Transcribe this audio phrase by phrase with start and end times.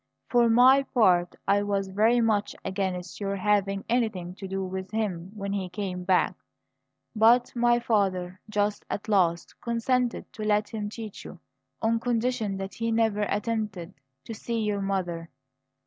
[0.29, 5.29] For my part, I was very much against your having anything to do with him
[5.35, 6.33] when he came back;
[7.15, 11.39] but my father, just at the last, consented to let him teach you,
[11.83, 13.93] on condition that he never attempted
[14.25, 15.29] to see your mother.